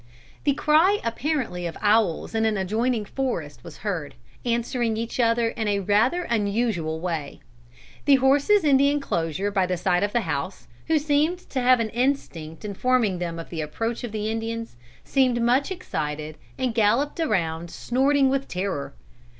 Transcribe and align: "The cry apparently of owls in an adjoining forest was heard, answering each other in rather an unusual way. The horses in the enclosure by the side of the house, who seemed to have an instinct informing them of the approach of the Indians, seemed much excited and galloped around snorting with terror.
"The 0.45 0.55
cry 0.55 0.99
apparently 1.03 1.67
of 1.67 1.77
owls 1.79 2.33
in 2.33 2.43
an 2.47 2.57
adjoining 2.57 3.05
forest 3.05 3.63
was 3.63 3.77
heard, 3.85 4.15
answering 4.43 4.97
each 4.97 5.19
other 5.19 5.49
in 5.49 5.85
rather 5.85 6.23
an 6.23 6.41
unusual 6.47 6.99
way. 6.99 7.39
The 8.05 8.15
horses 8.15 8.63
in 8.63 8.77
the 8.77 8.89
enclosure 8.89 9.51
by 9.51 9.67
the 9.67 9.77
side 9.77 10.01
of 10.01 10.11
the 10.11 10.21
house, 10.21 10.67
who 10.87 10.97
seemed 10.97 11.37
to 11.51 11.61
have 11.61 11.79
an 11.79 11.89
instinct 11.89 12.65
informing 12.65 13.19
them 13.19 13.37
of 13.37 13.51
the 13.51 13.61
approach 13.61 14.03
of 14.03 14.11
the 14.11 14.31
Indians, 14.31 14.75
seemed 15.03 15.39
much 15.39 15.69
excited 15.69 16.35
and 16.57 16.73
galloped 16.73 17.19
around 17.19 17.69
snorting 17.69 18.27
with 18.27 18.47
terror. 18.47 18.95